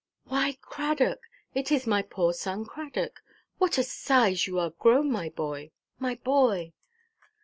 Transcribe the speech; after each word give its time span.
"Why, 0.23 0.57
Cradock! 0.63 1.19
It 1.53 1.71
is 1.71 1.85
my 1.85 2.01
poor 2.01 2.33
son 2.33 2.65
Cradock! 2.65 3.21
What 3.59 3.77
a 3.77 3.83
size 3.83 4.47
you 4.47 4.57
are 4.57 4.71
grown, 4.71 5.11
my 5.11 5.29
boy, 5.29 5.69
my 5.99 6.15
boy!" 6.15 6.73